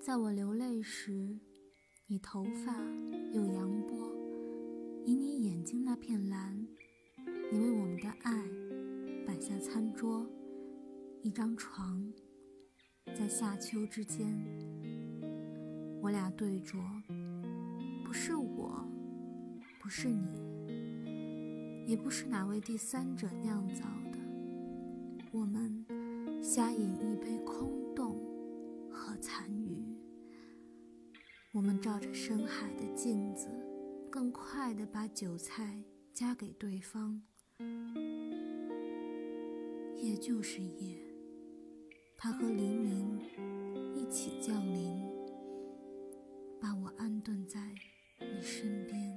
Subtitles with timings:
[0.00, 1.38] 在我流泪时，
[2.06, 2.74] 你头发
[3.34, 4.10] 有扬波，
[5.04, 6.66] 以你眼睛那片蓝，
[7.52, 8.48] 你为我们的爱
[9.26, 10.26] 摆下餐桌，
[11.20, 12.10] 一张床，
[13.14, 14.34] 在夏秋之间，
[16.00, 16.78] 我俩对酌，
[18.02, 18.82] 不是我，
[19.82, 24.18] 不是你，也不是哪位第三者酿造的，
[25.30, 25.84] 我们
[26.42, 27.59] 瞎饮一杯空
[31.52, 33.48] 我们照着深海的镜子，
[34.08, 35.82] 更快地把韭菜
[36.14, 37.20] 夹给对方。
[39.96, 40.96] 夜就是夜，
[42.16, 43.18] 它和黎明
[43.96, 45.04] 一起降临，
[46.60, 47.74] 把我安顿在
[48.20, 49.09] 你身边。